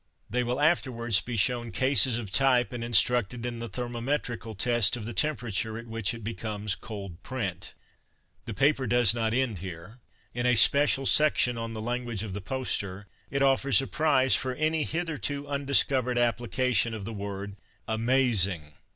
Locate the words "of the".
12.23-12.41, 16.95-17.13